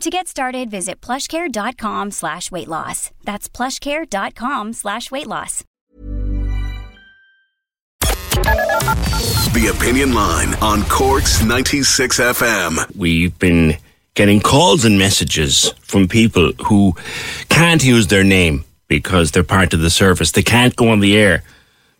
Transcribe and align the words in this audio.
To 0.00 0.10
get 0.10 0.26
started, 0.26 0.70
visit 0.70 1.00
plushcare.com 1.00 2.10
slash 2.10 2.50
weight 2.50 2.68
loss. 2.68 3.10
That's 3.24 3.48
plushcare.com 3.48 4.72
slash 4.72 5.10
weight 5.10 5.26
loss. 5.28 5.64
The 9.52 9.72
Opinion 9.76 10.14
Line 10.14 10.54
on 10.54 10.82
Corks 10.84 11.44
96 11.44 12.18
FM. 12.18 12.96
We've 12.96 13.38
been 13.38 13.76
getting 14.14 14.40
calls 14.40 14.84
and 14.84 14.98
messages 14.98 15.70
from 15.82 16.08
people 16.08 16.52
who 16.64 16.94
can't 17.48 17.84
use 17.84 18.08
their 18.08 18.24
name 18.24 18.64
because 18.88 19.30
they're 19.30 19.44
part 19.44 19.72
of 19.74 19.80
the 19.80 19.90
service. 19.90 20.32
They 20.32 20.42
can't 20.42 20.74
go 20.74 20.88
on 20.88 21.00
the 21.00 21.16
air 21.16 21.44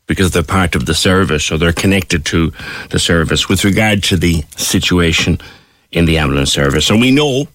because 0.07 0.33
they're 0.33 0.43
part 0.43 0.75
of 0.75 0.87
the 0.87 0.95
service 0.95 1.53
or 1.53 1.59
they're 1.59 1.73
connected 1.73 2.25
to 2.27 2.53
the 2.91 2.99
service 2.99 3.49
with 3.49 3.65
regard 3.65 4.03
to 4.05 4.17
the 4.17 4.43
situation 4.57 5.39
in 5.93 6.07
the 6.07 6.19
ambulance 6.19 6.53
service. 6.53 6.91
And 6.91 7.01
we 7.01 7.11
know 7.13 7.47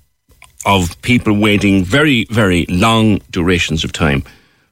of 0.66 1.02
people 1.02 1.34
waiting 1.34 1.84
very, 1.84 2.26
very 2.26 2.66
long 2.68 3.20
durations 3.32 3.84
of 3.84 3.92
time 3.92 4.24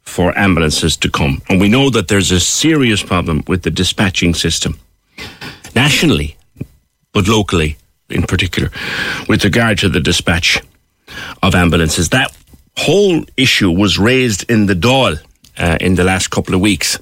for 0.01 0.37
ambulances 0.37 0.97
to 0.97 1.09
come. 1.09 1.41
And 1.49 1.59
we 1.59 1.69
know 1.69 1.89
that 1.89 2.07
there's 2.07 2.31
a 2.31 2.39
serious 2.39 3.01
problem 3.01 3.43
with 3.47 3.63
the 3.63 3.71
dispatching 3.71 4.33
system 4.33 4.79
nationally, 5.75 6.37
but 7.11 7.27
locally 7.27 7.77
in 8.09 8.23
particular, 8.23 8.69
with 9.27 9.43
regard 9.43 9.79
to 9.79 9.89
the 9.89 9.99
dispatch 9.99 10.61
of 11.41 11.55
ambulances. 11.55 12.09
That 12.09 12.35
whole 12.77 13.23
issue 13.37 13.71
was 13.71 13.97
raised 13.97 14.49
in 14.49 14.65
the 14.65 14.75
Dáil 14.75 15.19
uh, 15.57 15.77
in 15.81 15.95
the 15.95 16.03
last 16.03 16.29
couple 16.29 16.53
of 16.53 16.61
weeks 16.61 16.99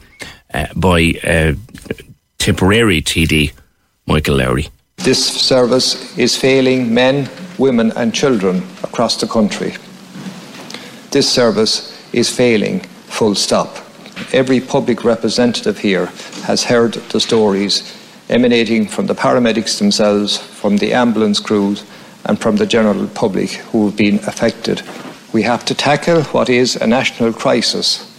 uh, 0.53 0.67
by 0.75 1.13
uh, 1.23 1.53
Tipperary 2.37 3.01
TD 3.01 3.53
Michael 4.05 4.37
Lowry. 4.37 4.67
This 5.03 5.27
service 5.41 6.17
is 6.17 6.37
failing 6.37 6.93
men, 6.93 7.29
women, 7.57 7.91
and 7.97 8.13
children 8.13 8.63
across 8.83 9.17
the 9.17 9.27
country. 9.27 9.75
This 11.11 11.29
service 11.29 11.91
is 12.13 12.29
failing, 12.29 12.79
full 13.09 13.35
stop. 13.35 13.79
Every 14.31 14.61
public 14.61 15.03
representative 15.03 15.77
here 15.77 16.05
has 16.45 16.63
heard 16.63 16.93
the 17.11 17.19
stories 17.19 17.83
emanating 18.29 18.87
from 18.87 19.07
the 19.07 19.13
paramedics 19.13 19.77
themselves, 19.77 20.37
from 20.37 20.77
the 20.77 20.93
ambulance 20.93 21.41
crews, 21.41 21.83
and 22.23 22.39
from 22.39 22.55
the 22.55 22.65
general 22.65 23.07
public 23.07 23.49
who 23.73 23.87
have 23.87 23.97
been 23.97 24.19
affected. 24.19 24.83
We 25.33 25.41
have 25.41 25.65
to 25.65 25.75
tackle 25.75 26.23
what 26.31 26.47
is 26.47 26.77
a 26.77 26.87
national 26.87 27.33
crisis 27.33 28.09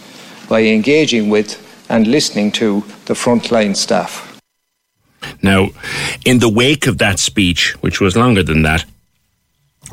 by 0.47 0.61
engaging 0.61 1.31
with 1.31 1.57
and 1.89 2.05
listening 2.05 2.51
to 2.51 2.83
the 3.05 3.15
frontline 3.15 3.75
staff. 3.75 4.24
Now, 5.45 5.69
in 6.25 6.39
the 6.39 6.49
wake 6.49 6.87
of 6.87 6.97
that 6.97 7.19
speech, 7.19 7.75
which 7.81 8.01
was 8.01 8.17
longer 8.17 8.41
than 8.41 8.63
that, 8.63 8.83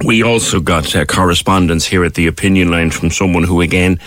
we 0.03 0.23
also 0.23 0.61
got 0.61 0.97
uh, 0.97 1.05
correspondence 1.05 1.85
here 1.85 2.07
at 2.07 2.15
the 2.15 2.27
opinion 2.27 2.71
line 2.71 2.91
from 2.91 3.11
someone 3.11 3.45
who, 3.45 3.61
again, 3.61 4.01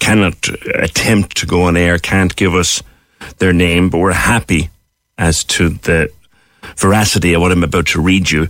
cannot 0.00 0.34
attempt 0.74 1.36
to 1.36 1.46
go 1.46 1.62
on 1.62 1.76
air, 1.76 1.98
can't 1.98 2.34
give 2.34 2.52
us 2.52 2.82
their 3.38 3.52
name, 3.52 3.90
but 3.90 3.98
we're 3.98 4.12
happy 4.12 4.70
as 5.16 5.44
to 5.44 5.68
the 5.68 6.10
veracity 6.76 7.32
of 7.32 7.42
what 7.42 7.52
I'm 7.52 7.62
about 7.62 7.86
to 7.88 8.02
read 8.02 8.28
you. 8.32 8.48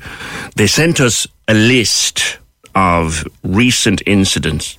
They 0.56 0.66
sent 0.66 1.00
us 1.00 1.26
a 1.46 1.54
list 1.54 2.38
of 2.74 3.24
recent 3.42 4.00
incidents. 4.06 4.78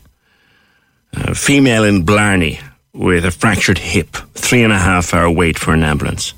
A 1.13 1.35
female 1.35 1.83
in 1.83 2.03
Blarney 2.03 2.59
with 2.93 3.25
a 3.25 3.31
fractured 3.31 3.77
hip, 3.77 4.17
three 4.33 4.63
and 4.63 4.73
a 4.73 4.79
half 4.79 5.13
hour 5.13 5.29
wait 5.29 5.59
for 5.59 5.75
an 5.75 5.83
ambulance. 5.83 6.33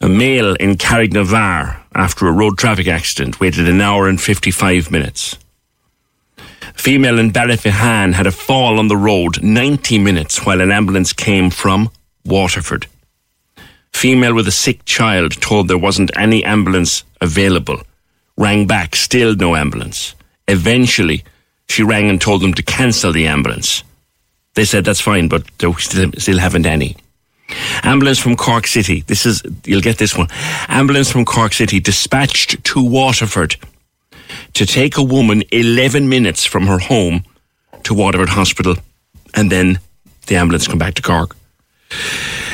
A 0.00 0.08
male 0.08 0.54
in 0.54 0.76
Carrignavar 0.76 1.80
after 1.92 2.28
a 2.28 2.32
road 2.32 2.56
traffic 2.56 2.86
accident 2.86 3.40
waited 3.40 3.68
an 3.68 3.80
hour 3.80 4.08
and 4.08 4.20
55 4.20 4.92
minutes. 4.92 5.36
A 6.38 6.44
female 6.74 7.18
in 7.18 7.32
Ballyphehane 7.32 8.12
had 8.12 8.28
a 8.28 8.30
fall 8.30 8.78
on 8.78 8.86
the 8.86 8.96
road 8.96 9.42
90 9.42 9.98
minutes 9.98 10.46
while 10.46 10.60
an 10.60 10.70
ambulance 10.70 11.12
came 11.12 11.50
from 11.50 11.90
Waterford. 12.24 12.86
Female 13.92 14.34
with 14.34 14.46
a 14.46 14.52
sick 14.52 14.84
child 14.84 15.32
told 15.40 15.66
there 15.66 15.76
wasn't 15.76 16.16
any 16.16 16.44
ambulance 16.44 17.02
available. 17.20 17.82
Rang 18.36 18.68
back, 18.68 18.94
still 18.94 19.34
no 19.34 19.56
ambulance. 19.56 20.14
Eventually, 20.46 21.24
she 21.68 21.82
rang 21.82 22.08
and 22.08 22.20
told 22.20 22.40
them 22.40 22.54
to 22.54 22.62
cancel 22.62 23.12
the 23.12 23.26
ambulance. 23.26 23.82
They 24.54 24.64
said 24.64 24.84
that's 24.84 25.00
fine, 25.00 25.26
but 25.26 25.42
they 25.58 25.72
still 25.72 26.38
haven't 26.38 26.66
any. 26.66 26.96
Ambulance 27.82 28.18
from 28.18 28.36
Cork 28.36 28.66
City. 28.66 29.02
This 29.06 29.24
is, 29.24 29.42
you'll 29.64 29.80
get 29.80 29.98
this 29.98 30.16
one. 30.16 30.28
Ambulance 30.68 31.10
from 31.10 31.24
Cork 31.24 31.52
City 31.52 31.80
dispatched 31.80 32.62
to 32.64 32.84
Waterford 32.84 33.56
to 34.54 34.66
take 34.66 34.96
a 34.96 35.02
woman 35.02 35.42
11 35.52 36.08
minutes 36.08 36.44
from 36.44 36.66
her 36.66 36.78
home 36.78 37.24
to 37.84 37.94
Waterford 37.94 38.30
Hospital 38.30 38.76
and 39.34 39.50
then 39.50 39.78
the 40.26 40.36
ambulance 40.36 40.66
come 40.66 40.78
back 40.78 40.94
to 40.94 41.02
Cork. 41.02 41.36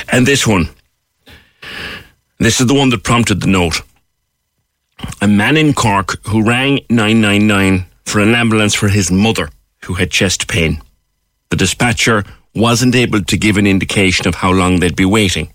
And 0.08 0.26
this 0.26 0.46
one. 0.46 0.68
This 2.38 2.60
is 2.60 2.66
the 2.66 2.74
one 2.74 2.90
that 2.90 3.02
prompted 3.02 3.40
the 3.40 3.46
note. 3.46 3.80
A 5.20 5.26
man 5.26 5.56
in 5.56 5.72
Cork 5.72 6.24
who 6.26 6.42
rang 6.42 6.80
999 6.90 7.86
for 8.04 8.20
an 8.20 8.34
ambulance 8.34 8.74
for 8.74 8.88
his 8.88 9.10
mother 9.10 9.48
who 9.84 9.94
had 9.94 10.10
chest 10.10 10.46
pain. 10.46 10.82
The 11.50 11.56
dispatcher 11.56 12.24
wasn't 12.54 12.94
able 12.94 13.22
to 13.22 13.36
give 13.36 13.56
an 13.56 13.66
indication 13.66 14.28
of 14.28 14.36
how 14.36 14.52
long 14.52 14.78
they'd 14.78 14.96
be 14.96 15.04
waiting. 15.04 15.52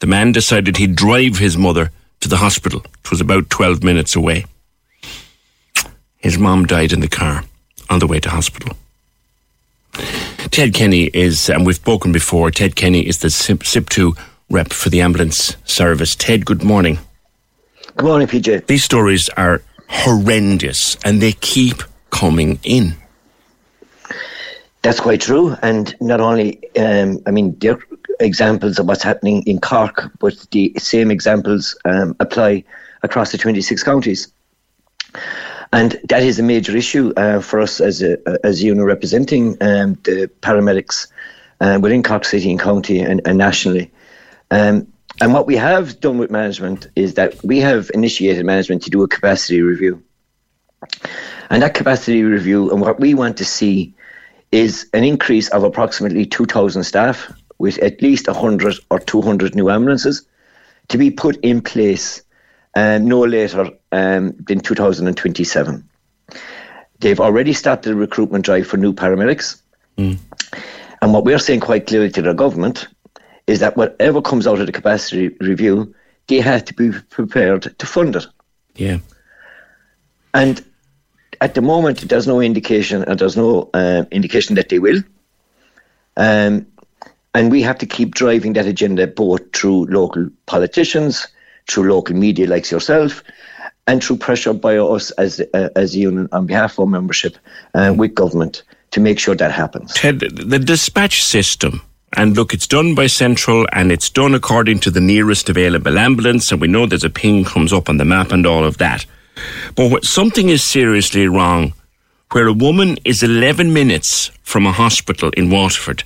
The 0.00 0.06
man 0.06 0.32
decided 0.32 0.76
he'd 0.76 0.94
drive 0.94 1.38
his 1.38 1.56
mother 1.56 1.90
to 2.20 2.28
the 2.28 2.36
hospital. 2.36 2.82
It 3.04 3.10
was 3.10 3.20
about 3.20 3.50
12 3.50 3.82
minutes 3.82 4.14
away. 4.14 4.46
His 6.16 6.38
mom 6.38 6.66
died 6.66 6.92
in 6.92 7.00
the 7.00 7.08
car 7.08 7.44
on 7.88 7.98
the 7.98 8.06
way 8.06 8.20
to 8.20 8.30
hospital. 8.30 8.76
Ted 10.50 10.74
Kenny 10.74 11.04
is, 11.12 11.48
and 11.48 11.66
we've 11.66 11.76
spoken 11.76 12.12
before, 12.12 12.50
Ted 12.50 12.76
Kenny 12.76 13.06
is 13.06 13.18
the 13.18 13.28
SIPTU 13.28 14.16
rep 14.50 14.72
for 14.72 14.90
the 14.90 15.00
ambulance 15.00 15.56
service. 15.64 16.14
Ted, 16.14 16.44
good 16.44 16.62
morning. 16.62 16.98
Good 17.96 18.06
morning, 18.06 18.28
PJ. 18.28 18.66
These 18.66 18.84
stories 18.84 19.28
are 19.30 19.62
horrendous 19.88 20.96
and 21.04 21.20
they 21.20 21.32
keep 21.32 21.82
coming 22.10 22.58
in. 22.62 22.96
That's 24.86 25.00
quite 25.00 25.20
true. 25.20 25.56
And 25.62 25.96
not 26.00 26.20
only, 26.20 26.60
um, 26.76 27.20
I 27.26 27.32
mean, 27.32 27.58
there 27.58 27.72
are 27.72 27.82
examples 28.20 28.78
of 28.78 28.86
what's 28.86 29.02
happening 29.02 29.42
in 29.42 29.58
Cork, 29.58 30.12
but 30.20 30.46
the 30.52 30.72
same 30.78 31.10
examples 31.10 31.76
um, 31.84 32.14
apply 32.20 32.62
across 33.02 33.32
the 33.32 33.38
26 33.38 33.82
counties. 33.82 34.28
And 35.72 35.98
that 36.08 36.22
is 36.22 36.38
a 36.38 36.44
major 36.44 36.76
issue 36.76 37.12
uh, 37.16 37.40
for 37.40 37.60
us 37.60 37.80
as 37.80 38.00
a 38.00 38.16
as 38.44 38.62
a 38.62 38.66
unit 38.66 38.86
representing 38.86 39.56
um, 39.60 39.94
the 40.04 40.30
paramedics 40.40 41.08
uh, 41.60 41.80
within 41.82 42.04
Cork 42.04 42.24
City 42.24 42.48
and 42.48 42.60
County 42.60 43.00
and, 43.00 43.20
and 43.26 43.38
nationally. 43.38 43.90
Um, 44.52 44.86
and 45.20 45.34
what 45.34 45.48
we 45.48 45.56
have 45.56 45.98
done 45.98 46.18
with 46.18 46.30
management 46.30 46.86
is 46.94 47.14
that 47.14 47.34
we 47.42 47.58
have 47.58 47.90
initiated 47.92 48.46
management 48.46 48.84
to 48.84 48.90
do 48.90 49.02
a 49.02 49.08
capacity 49.08 49.62
review. 49.62 50.00
And 51.50 51.60
that 51.64 51.74
capacity 51.74 52.22
review, 52.22 52.70
and 52.70 52.80
what 52.80 53.00
we 53.00 53.14
want 53.14 53.36
to 53.38 53.44
see 53.44 53.92
is 54.52 54.88
an 54.92 55.04
increase 55.04 55.48
of 55.48 55.64
approximately 55.64 56.24
2,000 56.24 56.84
staff 56.84 57.32
with 57.58 57.78
at 57.78 58.00
least 58.02 58.26
100 58.26 58.76
or 58.90 58.98
200 58.98 59.54
new 59.54 59.70
ambulances 59.70 60.26
to 60.88 60.98
be 60.98 61.10
put 61.10 61.36
in 61.42 61.60
place 61.60 62.22
um, 62.74 63.08
no 63.08 63.20
later 63.20 63.70
um, 63.92 64.32
than 64.46 64.60
2027. 64.60 65.88
They've 67.00 67.20
already 67.20 67.52
started 67.52 67.90
the 67.90 67.96
recruitment 67.96 68.44
drive 68.44 68.66
for 68.66 68.76
new 68.76 68.92
paramedics. 68.92 69.60
Mm. 69.98 70.18
And 71.02 71.12
what 71.12 71.24
we're 71.24 71.38
saying 71.38 71.60
quite 71.60 71.86
clearly 71.86 72.10
to 72.10 72.22
the 72.22 72.32
government 72.32 72.88
is 73.46 73.60
that 73.60 73.76
whatever 73.76 74.20
comes 74.20 74.46
out 74.46 74.60
of 74.60 74.66
the 74.66 74.72
capacity 74.72 75.28
review, 75.40 75.94
they 76.26 76.40
have 76.40 76.64
to 76.66 76.74
be 76.74 76.90
prepared 77.10 77.78
to 77.78 77.86
fund 77.86 78.16
it. 78.16 78.26
Yeah. 78.74 78.98
And 80.34 80.64
at 81.40 81.54
the 81.54 81.62
moment, 81.62 82.08
there's 82.08 82.26
no 82.26 82.40
indication, 82.40 83.02
and 83.04 83.18
there's 83.18 83.36
no 83.36 83.70
uh, 83.74 84.04
indication 84.10 84.54
that 84.56 84.68
they 84.68 84.78
will. 84.78 85.02
Um, 86.16 86.66
and 87.34 87.50
we 87.50 87.62
have 87.62 87.78
to 87.78 87.86
keep 87.86 88.14
driving 88.14 88.54
that 88.54 88.66
agenda 88.66 89.06
both 89.06 89.52
through 89.54 89.86
local 89.86 90.30
politicians, 90.46 91.28
through 91.68 91.92
local 91.92 92.16
media 92.16 92.46
like 92.46 92.70
yourself, 92.70 93.22
and 93.86 94.02
through 94.02 94.16
pressure 94.16 94.54
by 94.54 94.78
us 94.78 95.10
as 95.12 95.40
uh, 95.52 95.68
as 95.76 95.94
a 95.94 95.98
union 95.98 96.28
on 96.32 96.46
behalf 96.46 96.72
of 96.72 96.80
our 96.80 96.86
membership 96.86 97.36
uh, 97.74 97.94
with 97.96 98.14
government 98.14 98.62
to 98.90 99.00
make 99.00 99.18
sure 99.18 99.34
that 99.34 99.52
happens. 99.52 99.92
Ted, 99.94 100.20
the 100.20 100.58
dispatch 100.58 101.22
system. 101.22 101.82
And 102.16 102.34
look, 102.34 102.54
it's 102.54 102.66
done 102.66 102.94
by 102.94 103.08
Central 103.08 103.66
and 103.72 103.92
it's 103.92 104.08
done 104.08 104.34
according 104.34 104.78
to 104.80 104.90
the 104.90 105.00
nearest 105.00 105.50
available 105.50 105.98
ambulance. 105.98 106.50
And 106.50 106.60
we 106.60 106.68
know 106.68 106.86
there's 106.86 107.04
a 107.04 107.10
ping 107.10 107.44
comes 107.44 107.72
up 107.72 107.88
on 107.90 107.98
the 107.98 108.04
map 108.04 108.32
and 108.32 108.46
all 108.46 108.64
of 108.64 108.78
that. 108.78 109.04
But 109.74 110.04
something 110.04 110.48
is 110.48 110.62
seriously 110.62 111.28
wrong 111.28 111.74
where 112.32 112.46
a 112.46 112.52
woman 112.52 112.98
is 113.04 113.22
11 113.22 113.72
minutes 113.72 114.30
from 114.42 114.66
a 114.66 114.72
hospital 114.72 115.30
in 115.36 115.50
Waterford 115.50 116.02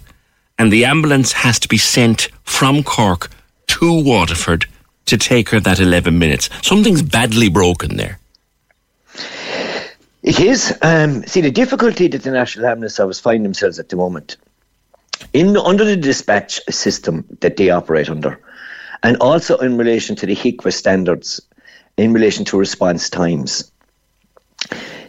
and 0.61 0.71
the 0.71 0.85
ambulance 0.85 1.33
has 1.33 1.59
to 1.59 1.69
be 1.69 1.79
sent 1.79 2.29
from 2.43 2.83
Cork 2.83 3.31
to 3.69 4.05
Waterford 4.05 4.67
to 5.07 5.17
take 5.17 5.49
her 5.49 5.59
that 5.59 5.81
11 5.81 6.19
minutes. 6.19 6.51
Something's 6.61 7.01
badly 7.01 7.49
broken 7.49 7.97
there. 7.97 8.19
It 10.23 10.39
is. 10.39 10.77
Um, 10.83 11.25
see, 11.25 11.41
the 11.41 11.51
difficulty 11.51 12.09
that 12.09 12.25
the 12.25 12.31
National 12.31 12.67
Ambulance 12.67 12.95
Service 12.95 13.19
find 13.19 13.43
themselves 13.43 13.79
at 13.79 13.89
the 13.89 13.97
moment, 13.97 14.37
in 15.33 15.57
under 15.57 15.85
the 15.85 15.97
dispatch 15.97 16.61
system 16.69 17.25
that 17.41 17.57
they 17.57 17.71
operate 17.71 18.11
under, 18.11 18.39
and 19.03 19.17
also 19.17 19.57
in 19.57 19.79
relation 19.79 20.15
to 20.17 20.27
the 20.27 20.37
HIQA 20.37 20.75
standards, 20.75 21.41
in 22.01 22.15
relation 22.15 22.45
to 22.47 22.59
response 22.59 23.11
times. 23.11 23.71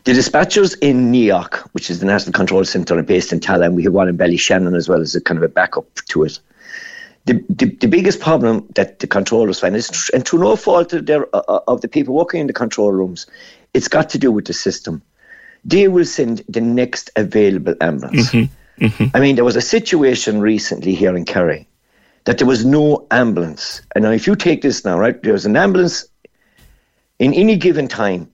The 0.04 0.14
dispatchers 0.14 0.78
in 0.82 1.12
NEOC, 1.12 1.56
which 1.74 1.90
is 1.90 2.00
the 2.00 2.06
National 2.06 2.34
Control 2.34 2.66
Centre 2.66 3.02
based 3.02 3.32
in 3.32 3.40
Tallaght, 3.40 3.68
and 3.68 3.76
we 3.76 3.84
have 3.84 3.94
one 3.94 4.10
in 4.10 4.18
Ballyshannon 4.18 4.76
as 4.76 4.90
well 4.90 5.00
as 5.00 5.16
a 5.16 5.22
kind 5.22 5.38
of 5.38 5.44
a 5.44 5.48
backup 5.48 5.86
to 6.10 6.24
it. 6.24 6.40
The, 7.26 7.34
the, 7.50 7.66
the 7.66 7.88
biggest 7.88 8.20
problem 8.20 8.68
that 8.76 9.00
the 9.00 9.08
controllers 9.08 9.60
find 9.60 9.76
is, 9.76 10.10
and 10.14 10.26
to 10.26 10.40
no 10.40 10.56
fault 10.56 10.92
of, 10.92 11.06
their, 11.06 11.34
uh, 11.36 11.60
of 11.68 11.82
the 11.82 11.88
people 11.88 12.16
working 12.16 12.42
in 12.42 12.48
the 12.48 12.54
control 12.54 12.92
rooms, 12.92 13.28
it's 13.74 13.88
got 13.88 14.10
to 14.10 14.18
do 14.18 14.32
with 14.32 14.46
the 14.46 14.54
system. 14.54 15.02
They 15.64 15.88
will 15.88 16.06
send 16.06 16.44
the 16.50 16.62
next 16.62 17.12
available 17.16 17.76
ambulance. 17.80 18.32
Mm-hmm, 18.32 18.86
mm-hmm. 18.86 19.16
I 19.16 19.20
mean, 19.20 19.36
there 19.36 19.46
was 19.46 19.56
a 19.56 19.62
situation 19.62 20.42
recently 20.42 20.96
here 20.96 21.16
in 21.16 21.26
Kerry 21.26 21.68
that 22.26 22.40
there 22.40 22.48
was 22.48 22.66
no 22.66 23.06
ambulance. 23.12 23.82
And 23.96 24.04
now, 24.04 24.12
if 24.12 24.26
you 24.28 24.36
take 24.36 24.64
this 24.64 24.84
now, 24.84 24.98
right, 24.98 25.22
there 25.22 25.34
was 25.34 25.46
an 25.46 25.56
ambulance 25.56 26.08
in 27.22 27.36
any 27.36 27.56
given 27.56 27.88
time 27.88 28.30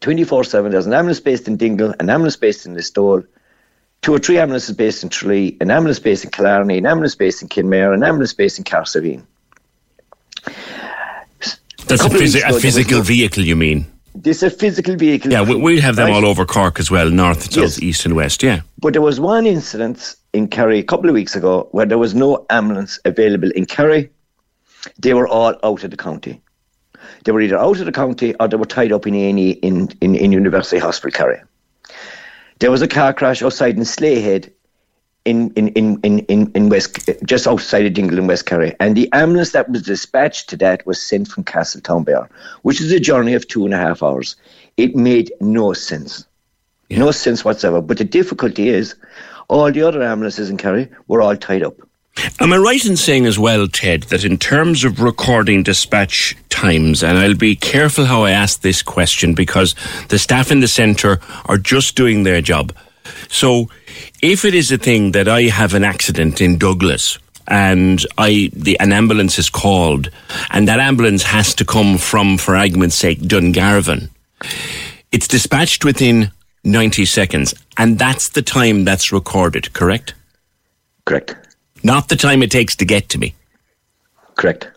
24 0.00 0.44
7. 0.44 0.72
There's 0.72 0.86
an 0.86 0.94
ambulance 0.94 1.20
based 1.20 1.46
in 1.46 1.56
Dingle, 1.56 1.94
an 2.00 2.08
ambulance 2.08 2.36
based 2.36 2.66
in 2.66 2.74
Listowel, 2.74 3.24
two 4.00 4.14
or 4.14 4.18
three 4.18 4.38
ambulances 4.38 4.74
based 4.74 5.02
in 5.04 5.10
Tralee, 5.10 5.56
an 5.60 5.70
ambulance 5.70 5.98
based 5.98 6.24
in 6.24 6.30
Killarney, 6.30 6.78
an 6.78 6.86
ambulance 6.86 7.14
based 7.14 7.42
in 7.42 7.48
Kenmare, 7.48 7.94
an 7.94 8.02
ambulance 8.02 8.32
based 8.32 8.58
in 8.58 8.64
Cahersiveen. 8.64 9.24
That's 11.86 12.04
a, 12.04 12.08
phys- 12.08 12.48
a 12.48 12.58
physical 12.58 12.98
no, 12.98 13.02
vehicle, 13.02 13.44
you 13.44 13.54
mean? 13.54 13.86
This 14.14 14.42
is 14.42 14.54
a 14.54 14.56
physical 14.56 14.96
vehicle. 14.96 15.30
Yeah, 15.30 15.42
we, 15.42 15.56
we'll 15.56 15.82
have 15.82 15.96
them 15.96 16.08
right? 16.08 16.14
all 16.14 16.24
over 16.26 16.46
Cork 16.46 16.80
as 16.80 16.90
well, 16.90 17.10
north, 17.10 17.42
south, 17.42 17.56
yes. 17.56 17.82
east, 17.82 18.06
and 18.06 18.16
west. 18.16 18.42
Yeah. 18.42 18.62
But 18.78 18.94
there 18.94 19.02
was 19.02 19.20
one 19.20 19.46
incident 19.46 20.16
in 20.32 20.48
Kerry 20.48 20.78
a 20.78 20.82
couple 20.82 21.10
of 21.10 21.14
weeks 21.14 21.36
ago 21.36 21.68
where 21.72 21.84
there 21.86 21.98
was 21.98 22.14
no 22.14 22.46
ambulance 22.48 22.98
available 23.04 23.50
in 23.50 23.66
Kerry. 23.66 24.10
They 24.98 25.12
were 25.12 25.28
all 25.28 25.54
out 25.62 25.84
of 25.84 25.90
the 25.90 25.96
county. 25.96 26.40
They 27.24 27.32
were 27.32 27.40
either 27.40 27.58
out 27.58 27.78
of 27.78 27.86
the 27.86 27.92
county 27.92 28.34
or 28.40 28.48
they 28.48 28.56
were 28.56 28.64
tied 28.64 28.92
up 28.92 29.06
in 29.06 29.14
A&E 29.14 29.50
in, 29.50 29.88
in, 30.00 30.14
in 30.14 30.32
University 30.32 30.78
Hospital 30.78 31.12
Kerry. 31.12 31.40
There 32.58 32.70
was 32.70 32.82
a 32.82 32.88
car 32.88 33.12
crash 33.12 33.42
outside 33.42 33.76
in 33.76 33.82
Slea 33.82 34.22
Head 34.22 34.52
in, 35.24 35.52
in, 35.54 35.68
in, 35.68 35.98
in, 36.00 36.50
in 36.52 36.68
West, 36.68 37.08
just 37.24 37.46
outside 37.46 37.86
of 37.86 37.92
Dingle 37.92 38.18
in 38.18 38.26
West 38.26 38.46
Kerry. 38.46 38.74
And 38.80 38.96
the 38.96 39.08
ambulance 39.12 39.52
that 39.52 39.70
was 39.70 39.82
dispatched 39.82 40.48
to 40.50 40.56
that 40.58 40.84
was 40.86 41.00
sent 41.00 41.28
from 41.28 41.44
Castletownbere, 41.44 42.28
which 42.62 42.80
is 42.80 42.92
a 42.92 42.98
journey 42.98 43.34
of 43.34 43.46
two 43.46 43.64
and 43.64 43.74
a 43.74 43.78
half 43.78 44.02
hours. 44.02 44.36
It 44.76 44.96
made 44.96 45.32
no 45.40 45.72
sense. 45.72 46.24
Yeah. 46.88 46.98
No 46.98 47.10
sense 47.10 47.44
whatsoever. 47.44 47.80
But 47.80 47.98
the 47.98 48.04
difficulty 48.04 48.68
is 48.68 48.94
all 49.48 49.70
the 49.70 49.82
other 49.82 50.02
ambulances 50.02 50.50
in 50.50 50.56
Kerry 50.56 50.88
were 51.06 51.22
all 51.22 51.36
tied 51.36 51.62
up. 51.62 51.74
Am 52.40 52.52
I 52.52 52.58
right 52.58 52.84
in 52.84 52.96
saying 52.96 53.26
as 53.26 53.38
well, 53.38 53.66
Ted, 53.66 54.04
that 54.04 54.24
in 54.24 54.36
terms 54.36 54.84
of 54.84 55.00
recording 55.00 55.62
dispatch 55.62 56.36
times, 56.50 57.02
and 57.02 57.16
I'll 57.16 57.34
be 57.34 57.56
careful 57.56 58.04
how 58.04 58.24
I 58.24 58.32
ask 58.32 58.60
this 58.60 58.82
question 58.82 59.34
because 59.34 59.74
the 60.08 60.18
staff 60.18 60.50
in 60.52 60.60
the 60.60 60.68
centre 60.68 61.20
are 61.46 61.56
just 61.56 61.96
doing 61.96 62.22
their 62.22 62.42
job. 62.42 62.74
So, 63.28 63.68
if 64.22 64.44
it 64.44 64.54
is 64.54 64.70
a 64.70 64.78
thing 64.78 65.12
that 65.12 65.26
I 65.26 65.44
have 65.44 65.74
an 65.74 65.84
accident 65.84 66.40
in 66.40 66.58
Douglas 66.58 67.18
and 67.48 68.04
I 68.18 68.50
the 68.52 68.78
an 68.78 68.92
ambulance 68.92 69.38
is 69.38 69.50
called, 69.50 70.10
and 70.50 70.68
that 70.68 70.80
ambulance 70.80 71.24
has 71.24 71.54
to 71.56 71.64
come 71.64 71.98
from, 71.98 72.38
for 72.38 72.54
argument's 72.54 72.96
sake, 72.96 73.20
Dungarvan, 73.20 74.10
it's 75.10 75.26
dispatched 75.26 75.84
within 75.84 76.30
ninety 76.62 77.06
seconds, 77.06 77.54
and 77.78 77.98
that's 77.98 78.28
the 78.28 78.42
time 78.42 78.84
that's 78.84 79.12
recorded. 79.12 79.72
Correct? 79.72 80.14
Correct. 81.04 81.41
Not 81.82 82.08
the 82.08 82.16
time 82.16 82.42
it 82.42 82.50
takes 82.50 82.76
to 82.76 82.84
get 82.84 83.08
to 83.10 83.18
me. 83.18 83.34
Correct. 84.36 84.68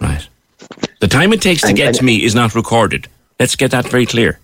Right. 0.00 0.28
The 1.00 1.08
time 1.08 1.32
it 1.32 1.40
takes 1.40 1.62
to 1.62 1.68
and, 1.68 1.76
get 1.76 1.88
and, 1.88 1.96
to 1.96 2.04
me 2.04 2.22
is 2.22 2.34
not 2.34 2.54
recorded. 2.54 3.08
Let's 3.40 3.56
get 3.56 3.70
that 3.70 3.88
very 3.88 4.06
clear. 4.06 4.38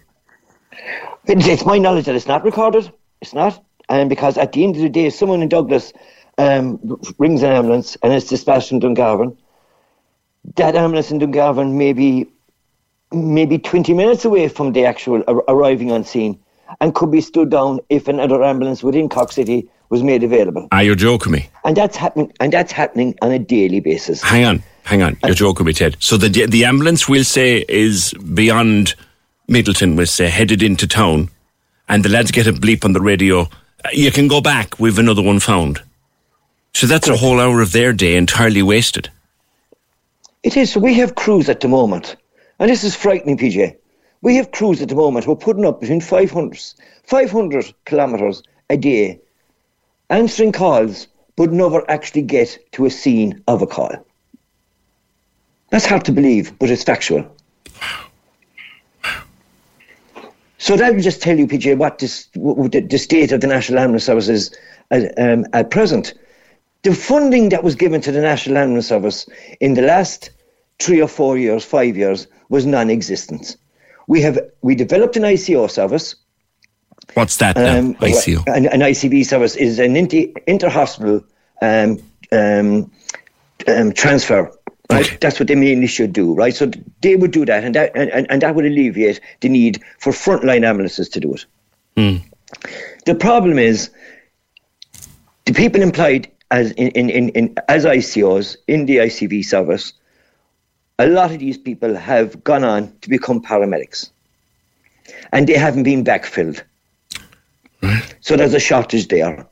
It's 1.26 1.64
my 1.64 1.78
knowledge 1.78 2.06
that 2.06 2.14
it's 2.14 2.26
not 2.26 2.44
recorded. 2.44 2.90
It's 3.20 3.34
not. 3.34 3.62
And 3.88 4.08
because 4.08 4.38
at 4.38 4.52
the 4.52 4.64
end 4.64 4.76
of 4.76 4.82
the 4.82 4.88
day, 4.88 5.10
someone 5.10 5.42
in 5.42 5.48
Douglas 5.48 5.92
um, 6.38 6.98
rings 7.18 7.42
an 7.42 7.52
ambulance 7.52 7.96
and 8.02 8.12
it's 8.12 8.26
dispatched 8.28 8.68
from 8.70 8.80
Dungarvan, 8.80 9.36
that 10.56 10.74
ambulance 10.74 11.10
in 11.10 11.18
Dungarvan 11.18 11.74
may 11.74 11.92
be 11.92 12.26
maybe 13.12 13.58
20 13.58 13.94
minutes 13.94 14.24
away 14.24 14.48
from 14.48 14.72
the 14.72 14.84
actual 14.84 15.22
ar- 15.28 15.44
arriving 15.48 15.92
on 15.92 16.04
scene 16.04 16.38
and 16.80 16.94
could 16.94 17.10
be 17.10 17.20
stood 17.20 17.50
down 17.50 17.80
if 17.88 18.08
another 18.08 18.42
ambulance 18.42 18.82
within 18.82 19.08
Cork 19.08 19.32
City 19.32 19.68
was 19.90 20.02
made 20.02 20.22
available. 20.22 20.68
Ah, 20.72 20.76
Are 20.76 20.82
you 20.82 20.96
joking 20.96 21.32
me? 21.32 21.48
And 21.64 21.76
that's 21.76 21.96
happening. 21.96 22.32
And 22.40 22.52
that's 22.52 22.72
happening 22.72 23.14
on 23.22 23.30
a 23.32 23.38
daily 23.38 23.80
basis. 23.80 24.22
Hang 24.22 24.44
on, 24.44 24.62
hang 24.84 25.02
on. 25.02 25.16
You're 25.24 25.34
joking 25.34 25.66
me, 25.66 25.72
Ted. 25.72 25.96
So 26.00 26.16
the 26.16 26.46
the 26.46 26.64
ambulance 26.64 27.08
we'll 27.08 27.24
say 27.24 27.64
is 27.68 28.12
beyond 28.34 28.94
Midleton. 29.48 29.96
We'll 29.96 30.06
say 30.06 30.28
headed 30.28 30.62
into 30.62 30.86
town, 30.86 31.30
and 31.88 32.04
the 32.04 32.08
lads 32.08 32.30
get 32.30 32.46
a 32.46 32.52
bleep 32.52 32.84
on 32.84 32.92
the 32.92 33.00
radio. 33.00 33.42
Uh, 33.42 33.90
you 33.92 34.10
can 34.10 34.28
go 34.28 34.40
back. 34.40 34.78
We've 34.80 34.98
another 34.98 35.22
one 35.22 35.40
found. 35.40 35.80
So 36.72 36.86
that's 36.88 37.06
a 37.08 37.16
whole 37.16 37.38
hour 37.40 37.60
of 37.60 37.70
their 37.70 37.92
day 37.92 38.16
entirely 38.16 38.62
wasted. 38.62 39.10
It 40.42 40.56
is. 40.56 40.72
So 40.72 40.80
we 40.80 40.94
have 40.94 41.14
crews 41.14 41.48
at 41.48 41.60
the 41.60 41.68
moment, 41.68 42.16
and 42.58 42.68
this 42.68 42.82
is 42.84 42.96
frightening, 42.96 43.38
PJ. 43.38 43.76
We 44.24 44.36
have 44.36 44.52
crews 44.52 44.80
at 44.80 44.88
the 44.88 44.94
moment 44.94 45.26
who 45.26 45.32
are 45.32 45.36
putting 45.36 45.66
up 45.66 45.82
between 45.82 46.00
500, 46.00 46.58
500 47.02 47.74
kilometres 47.84 48.42
a 48.70 48.76
day 48.78 49.20
answering 50.08 50.50
calls 50.50 51.08
but 51.36 51.52
never 51.52 51.88
actually 51.90 52.22
get 52.22 52.58
to 52.72 52.86
a 52.86 52.90
scene 52.90 53.42
of 53.48 53.60
a 53.60 53.66
call. 53.66 53.92
That's 55.68 55.84
hard 55.84 56.06
to 56.06 56.12
believe, 56.12 56.58
but 56.58 56.70
it's 56.70 56.82
factual. 56.82 57.30
So 60.56 60.76
that 60.78 60.94
will 60.94 61.02
just 61.02 61.20
tell 61.20 61.38
you, 61.38 61.46
PJ, 61.46 61.76
what 61.76 61.98
this, 61.98 62.28
the 62.32 62.98
state 62.98 63.30
of 63.30 63.42
the 63.42 63.46
National 63.46 63.78
Ambulance 63.78 64.04
Service 64.04 64.30
is 64.30 64.56
at, 64.90 65.18
um, 65.18 65.44
at 65.52 65.70
present. 65.70 66.14
The 66.82 66.94
funding 66.94 67.50
that 67.50 67.62
was 67.62 67.74
given 67.74 68.00
to 68.00 68.10
the 68.10 68.22
National 68.22 68.56
Ambulance 68.56 68.86
Service 68.86 69.28
in 69.60 69.74
the 69.74 69.82
last 69.82 70.30
three 70.78 71.02
or 71.02 71.08
four 71.08 71.36
years, 71.36 71.62
five 71.62 71.94
years, 71.94 72.26
was 72.48 72.64
non-existent. 72.64 73.56
We 74.06 74.20
have 74.22 74.38
we 74.62 74.74
developed 74.74 75.16
an 75.16 75.22
ICO 75.22 75.70
service 75.70 76.14
What's 77.12 77.36
that? 77.36 77.56
Um, 77.56 77.94
ICO? 77.96 78.42
An, 78.46 78.66
an, 78.66 78.80
ICB 78.80 79.26
service 79.26 79.56
is 79.56 79.78
an 79.78 79.94
inter, 79.96 80.68
hospital 80.68 81.22
um, 81.60 82.02
um, 82.32 82.90
um, 83.68 83.92
transfer. 83.92 84.50
Right? 84.90 85.06
Okay. 85.06 85.18
That's 85.20 85.38
what 85.38 85.48
they 85.48 85.54
mainly 85.54 85.86
should 85.86 86.12
do, 86.12 86.34
right? 86.34 86.54
So 86.54 86.70
they 87.02 87.16
would 87.16 87.30
do 87.30 87.44
that, 87.46 87.64
and 87.64 87.74
that 87.74 87.92
and, 87.94 88.26
and 88.30 88.42
that 88.42 88.54
would 88.54 88.66
alleviate 88.66 89.20
the 89.40 89.48
need 89.48 89.82
for 89.98 90.12
frontline 90.12 90.64
ambulances 90.64 91.08
to 91.10 91.20
do 91.20 91.34
it. 91.34 91.46
Mm. 91.96 92.22
The 93.06 93.14
problem 93.14 93.58
is 93.58 93.90
the 95.46 95.52
people 95.52 95.80
employed 95.80 96.30
as 96.50 96.72
in, 96.72 96.88
in, 96.88 97.10
in, 97.10 97.28
in 97.30 97.54
as 97.68 97.84
ICOs 97.84 98.56
in 98.66 98.86
the 98.86 98.98
ICB 98.98 99.44
service. 99.44 99.94
A 100.98 101.06
lot 101.08 101.32
of 101.32 101.40
these 101.40 101.58
people 101.58 101.96
have 101.96 102.44
gone 102.44 102.62
on 102.62 102.92
to 103.00 103.08
become 103.08 103.42
paramedics, 103.42 104.10
and 105.32 105.46
they 105.46 105.54
haven't 105.54 105.82
been 105.82 106.04
backfilled. 106.04 106.62
Right. 107.82 108.14
So 108.20 108.36
there's 108.36 108.54
a 108.54 108.60
shortage 108.60 109.08
there. 109.08 109.46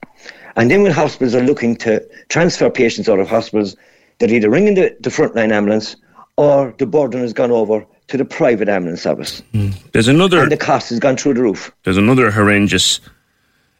And 0.56 0.70
then 0.70 0.82
when 0.82 0.92
hospitals 0.92 1.34
are 1.34 1.42
looking 1.42 1.76
to 1.76 2.06
transfer 2.28 2.70
patients 2.70 3.08
out 3.08 3.18
of 3.18 3.28
hospitals, 3.28 3.76
they're 4.18 4.30
either 4.30 4.50
ringing 4.50 4.74
the, 4.74 4.96
the 5.00 5.10
frontline 5.10 5.50
ambulance 5.50 5.96
or 6.36 6.74
the 6.78 6.86
burden 6.86 7.20
has 7.20 7.32
gone 7.32 7.50
over 7.50 7.84
to 8.08 8.16
the 8.16 8.24
private 8.24 8.68
ambulance 8.68 9.02
service. 9.02 9.42
Mm. 9.52 9.74
There's 9.92 10.08
another. 10.08 10.42
And 10.42 10.52
the 10.52 10.56
cost 10.56 10.90
has 10.90 10.98
gone 10.98 11.16
through 11.16 11.34
the 11.34 11.42
roof. 11.42 11.72
There's 11.84 11.96
another 11.96 12.30
horrendous 12.30 13.00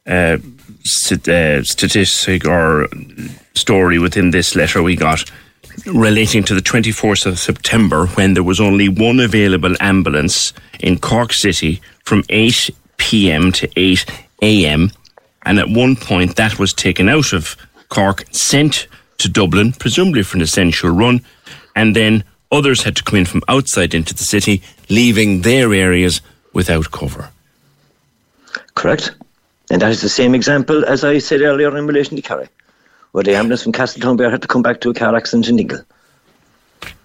uh, 0.07 0.38
st- 0.83 1.28
uh, 1.28 1.62
statistic 1.62 2.45
or 2.45 2.88
story 3.54 3.99
within 3.99 4.31
this 4.31 4.57
letter 4.57 4.83
we 4.83 4.97
got 4.97 5.31
relating 5.87 6.43
to 6.45 6.55
the 6.55 6.61
24th 6.61 7.26
of 7.26 7.38
September 7.38 8.07
when 8.09 8.35
there 8.35 8.43
was 8.43 8.61
only 8.61 8.88
one 8.88 9.21
available 9.21 9.75
ambulance 9.81 10.52
in 10.81 10.99
Cork 10.99 11.33
City 11.33 11.81
from 12.05 12.25
8 12.29 12.71
p.m. 12.97 13.52
to 13.52 13.69
8 13.76 14.07
a.m. 14.43 14.91
And 15.45 15.59
at 15.59 15.69
one 15.69 15.97
point 15.97 16.37
that 16.37 16.59
was 16.59 16.73
taken 16.73 17.09
out 17.09 17.33
of 17.33 17.57
Cork, 17.88 18.25
sent 18.31 18.87
to 19.19 19.29
Dublin, 19.29 19.73
presumably 19.73 20.23
for 20.23 20.37
an 20.37 20.43
essential 20.43 20.91
run, 20.91 21.21
and 21.76 21.95
then 21.95 22.25
others 22.50 22.83
had 22.83 22.97
to 22.97 23.02
come 23.02 23.19
in 23.19 23.25
from 23.25 23.43
outside 23.49 23.95
into 23.95 24.14
the 24.14 24.25
city, 24.25 24.62
leaving 24.88 25.43
their 25.43 25.73
areas 25.73 26.21
without 26.52 26.91
cover. 26.91 27.31
Correct. 28.75 29.12
And 29.71 29.81
that 29.81 29.91
is 29.91 30.00
the 30.00 30.09
same 30.09 30.35
example 30.35 30.85
as 30.85 31.05
I 31.05 31.19
said 31.19 31.41
earlier 31.41 31.76
in 31.76 31.87
relation 31.87 32.17
to 32.17 32.23
Kerry, 32.23 32.49
where 33.12 33.25
the 33.25 33.35
ambulance 33.35 33.62
from 33.62 33.73
Castletownbere 33.73 34.31
had 34.31 34.42
to 34.42 34.49
come 34.49 34.62
back 34.62 34.81
to 34.81 34.90
a 34.90 34.95
car 34.95 35.14
accident 35.14 35.49
in 35.49 35.57
Dingle. 35.57 35.81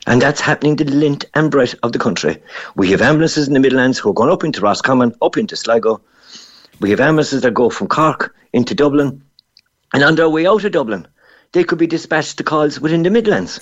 And 0.08 0.22
that's 0.22 0.40
happening 0.40 0.78
the 0.78 0.86
length 0.86 1.26
and 1.34 1.52
breadth 1.52 1.76
of 1.84 1.92
the 1.92 2.00
country. 2.00 2.42
We 2.76 2.92
have 2.92 3.02
ambulances 3.02 3.48
in 3.48 3.54
the 3.54 3.60
Midlands 3.60 4.00
who 4.00 4.10
are 4.10 4.14
going 4.14 4.32
up 4.32 4.44
into 4.44 4.62
Roscommon, 4.62 5.14
up 5.22 5.38
into 5.38 5.58
Sligo. 5.58 6.02
We 6.80 6.90
have 6.92 7.02
ambulances 7.02 7.42
that 7.42 7.54
go 7.54 7.70
from 7.70 7.88
Cork 7.88 8.34
into 8.54 8.74
Dublin. 8.74 9.22
And 9.94 10.04
on 10.04 10.16
their 10.16 10.30
way 10.30 10.48
out 10.48 10.64
of 10.64 10.72
Dublin, 10.72 11.08
they 11.52 11.66
could 11.66 11.78
be 11.78 11.88
dispatched 11.88 12.38
to 12.38 12.44
calls 12.44 12.80
within 12.80 13.04
the 13.04 13.10
Midlands. 13.10 13.60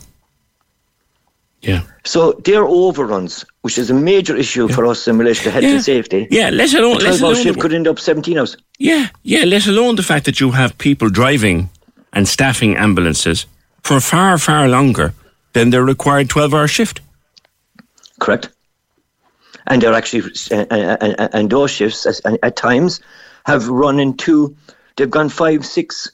Yeah. 1.62 1.82
So 2.04 2.34
their 2.34 2.64
overruns, 2.64 3.44
which 3.62 3.80
is 3.80 3.90
a 3.90 3.94
major 3.96 4.36
issue 4.36 4.68
yeah. 4.70 4.76
for 4.76 4.86
us 4.86 5.08
in 5.08 5.18
relation 5.18 5.46
to 5.46 5.52
health 5.52 5.64
yeah. 5.64 5.72
and 5.72 5.84
safety. 5.84 6.28
Yeah, 6.30 6.52
let 6.52 6.72
alone, 6.76 7.00
let 7.00 7.20
alone 7.20 7.36
shift 7.36 7.60
could 7.60 7.74
end 7.74 7.88
up 7.88 7.98
17 7.98 8.38
hours. 8.38 8.56
Yeah, 8.78 9.08
yeah, 9.24 9.46
let 9.46 9.66
alone 9.66 9.96
the 9.96 10.04
fact 10.04 10.26
that 10.26 10.40
you 10.40 10.52
have 10.52 10.78
people 10.78 11.10
driving 11.10 11.72
and 12.16 12.28
staffing 12.28 12.76
ambulances 12.76 13.46
for 13.84 14.00
far, 14.00 14.38
far 14.38 14.68
longer 14.68 15.14
than 15.54 15.70
their 15.70 15.84
required 15.84 16.30
12 16.30 16.54
hour 16.54 16.68
shift. 16.68 17.02
Correct. 18.20 18.50
And 19.68 19.82
they're 19.82 19.94
actually, 19.94 20.32
uh, 20.52 20.66
uh, 20.70 21.28
and 21.34 21.50
those 21.50 21.72
shifts 21.72 22.06
at, 22.06 22.38
at 22.42 22.56
times 22.56 23.02
have 23.46 23.68
run 23.68 24.00
into, 24.00 24.56
they've 24.96 25.10
gone 25.10 25.30
five, 25.30 25.66
six, 25.66 26.12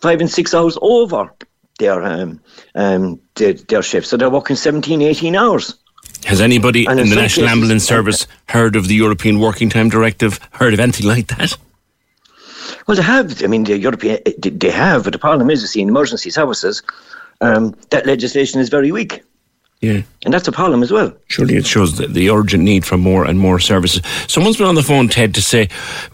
five 0.00 0.20
and 0.20 0.30
six 0.30 0.54
hours 0.54 0.78
over 0.80 1.32
their 1.78 2.02
um, 2.02 2.40
um, 2.74 3.20
their, 3.34 3.54
their 3.54 3.82
shift. 3.82 4.06
So 4.06 4.16
they're 4.16 4.30
working 4.30 4.56
17, 4.56 5.02
18 5.02 5.36
hours. 5.36 5.74
Has 6.24 6.40
anybody 6.40 6.84
in, 6.84 6.98
in 6.98 7.08
the 7.08 7.16
National 7.16 7.46
cases, 7.46 7.50
Ambulance 7.50 7.84
Service 7.84 8.26
heard 8.48 8.76
of 8.76 8.88
the 8.88 8.94
European 8.94 9.40
Working 9.40 9.70
Time 9.70 9.88
Directive? 9.88 10.38
Heard 10.52 10.74
of 10.74 10.80
anything 10.80 11.06
like 11.06 11.28
that? 11.28 11.56
Well, 12.86 12.96
they 12.96 13.02
have. 13.02 13.42
I 13.42 13.46
mean, 13.46 13.64
the 13.64 13.78
European 13.78 14.18
they 14.38 14.70
have, 14.70 15.04
but 15.04 15.12
the 15.12 15.18
problem 15.18 15.50
is, 15.50 15.62
you 15.62 15.68
see, 15.68 15.82
in 15.82 15.88
emergency 15.88 16.30
services, 16.30 16.82
um, 17.40 17.76
that 17.90 18.06
legislation 18.06 18.60
is 18.60 18.68
very 18.68 18.92
weak. 18.92 19.22
Yeah. 19.82 20.02
And 20.24 20.32
that's 20.32 20.46
a 20.46 20.52
problem 20.52 20.84
as 20.84 20.92
well. 20.92 21.12
Surely 21.26 21.56
it 21.56 21.66
shows 21.66 21.96
the, 21.98 22.06
the 22.06 22.30
urgent 22.30 22.62
need 22.62 22.86
for 22.86 22.96
more 22.96 23.24
and 23.24 23.36
more 23.36 23.58
services. 23.58 24.00
Someone's 24.28 24.56
been 24.56 24.68
on 24.68 24.76
the 24.76 24.82
phone, 24.82 25.08
Ted, 25.08 25.34
to 25.34 25.42
say, 25.42 25.68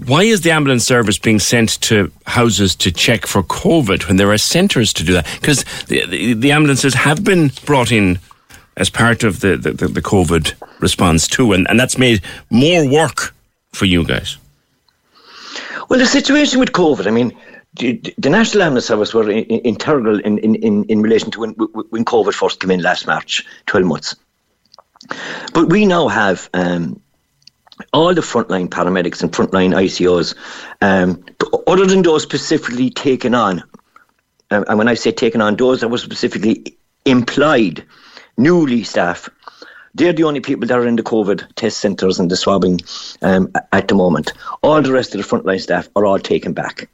why 0.07 0.23
is 0.23 0.41
the 0.41 0.51
ambulance 0.51 0.87
service 0.87 1.19
being 1.19 1.39
sent 1.39 1.79
to 1.83 2.11
houses 2.27 2.75
to 2.77 2.91
check 2.91 3.27
for 3.27 3.43
COVID 3.43 4.09
when 4.09 4.17
there 4.17 4.33
are 4.33 4.39
centres 4.39 4.95
to 4.95 5.05
do 5.05 5.13
that? 5.13 5.27
Because 5.39 5.65
the, 5.89 6.07
the, 6.07 6.33
the, 6.33 6.51
ambulances 6.51 6.95
have 6.95 7.23
been 7.23 7.51
brought 7.67 7.93
in 7.93 8.19
as 8.79 8.89
part 8.89 9.23
of 9.23 9.41
the, 9.41 9.59
the, 9.59 9.73
the 9.73 10.01
COVID 10.01 10.55
response 10.81 11.29
too, 11.29 11.53
and, 11.53 11.69
and 11.69 11.79
that's 11.79 11.99
made 11.99 12.23
more 12.49 12.91
work 12.91 13.35
for 13.73 13.85
you 13.85 14.03
guys. 14.03 14.39
Well, 15.89 15.99
the 15.99 16.07
situation 16.07 16.61
with 16.61 16.73
COVID, 16.73 17.07
I 17.07 17.11
mean, 17.11 17.37
the, 17.75 18.01
the 18.19 18.31
National 18.31 18.65
Ambulance 18.65 18.87
Service 18.87 19.15
were 19.15 19.31
in, 19.31 19.45
in, 19.45 19.61
integral 19.61 20.21
in, 20.21 20.39
in, 20.39 20.85
in 20.85 21.03
relation 21.03 21.31
to 21.33 21.41
when, 21.41 21.51
when 21.53 22.05
COVID 22.05 22.35
first 22.35 22.61
came 22.61 22.71
in 22.71 22.83
last 22.83 23.07
March, 23.07 23.45
12 23.67 23.87
months. 23.87 24.17
But 25.55 25.71
we 25.71 25.87
now 25.87 26.09
have 26.09 26.51
um, 26.55 27.01
all 27.93 28.13
the 28.15 28.21
frontline 28.21 28.69
paramedics 28.69 29.23
and 29.23 29.33
frontline 29.33 29.75
ICOs, 29.75 30.35
um, 30.83 31.25
other 31.67 31.87
than 31.87 32.03
those 32.03 32.23
specifically 32.23 32.91
taken 32.91 33.35
on, 33.35 33.63
um, 34.51 34.65
and 34.69 34.79
when 34.79 34.89
I 34.89 34.95
say 34.95 35.13
taken 35.13 35.41
on, 35.41 35.57
those 35.57 35.81
that 35.81 35.89
were 35.89 35.99
specifically 35.99 36.77
implied 37.05 37.85
newly 38.37 38.83
staff, 38.83 39.29
they're 39.95 40.13
the 40.13 40.25
only 40.25 40.41
people 40.41 40.67
that 40.67 40.79
are 40.79 40.87
in 40.87 40.97
the 40.97 41.03
COVID 41.03 41.55
test 41.55 41.79
centres 41.79 42.19
and 42.19 42.31
the 42.31 42.37
swabbing 42.37 42.81
um, 43.23 43.53
at 43.73 43.89
the 43.89 43.95
moment. 43.95 44.33
All 44.63 44.81
the 44.83 44.93
rest 44.93 45.15
of 45.15 45.23
the 45.23 45.27
frontline 45.27 45.61
staff 45.61 45.89
are 45.97 46.07
all 46.07 46.19
taken 46.19 46.53
back. 46.53 46.89